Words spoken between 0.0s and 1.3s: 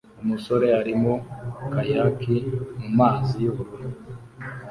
Umusore arimo